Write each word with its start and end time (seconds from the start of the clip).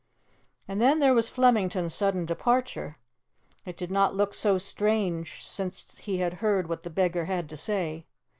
And 0.67 0.81
then 0.81 0.97
there 0.97 1.13
was 1.13 1.29
Flemington's 1.29 1.93
sudden 1.93 2.25
departure. 2.25 2.97
It 3.67 3.77
did 3.77 3.91
not 3.91 4.15
look 4.15 4.33
so 4.33 4.57
strange 4.57 5.45
since 5.45 5.99
he 5.99 6.17
had 6.17 6.33
heard 6.41 6.67
what 6.67 6.81
the 6.81 6.89
beggar 6.89 7.25
had 7.25 7.47
to 7.49 7.57
say. 7.57 8.07